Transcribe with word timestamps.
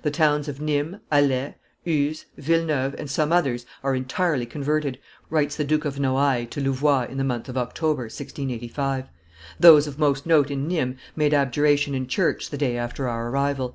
"The 0.00 0.10
towns 0.10 0.48
of 0.48 0.58
Nimes, 0.58 1.00
Alais, 1.12 1.54
Uzes, 1.86 2.24
Villeneuve, 2.38 2.94
and 2.98 3.10
some 3.10 3.30
others, 3.30 3.66
are 3.82 3.94
entirely 3.94 4.46
converted," 4.46 4.98
writes 5.28 5.54
the 5.56 5.64
Duke 5.66 5.84
of 5.84 6.00
Noailles 6.00 6.48
to 6.52 6.62
Louvois 6.62 7.06
in 7.10 7.18
the 7.18 7.24
month 7.24 7.46
of 7.50 7.58
October, 7.58 8.04
1685; 8.04 9.10
"those 9.60 9.86
of 9.86 9.98
most 9.98 10.24
note 10.24 10.50
in 10.50 10.66
Nimes 10.66 10.96
made 11.14 11.34
abjuration 11.34 11.94
in 11.94 12.06
church 12.06 12.48
the 12.48 12.56
day 12.56 12.78
after 12.78 13.06
our 13.06 13.28
arrival. 13.28 13.74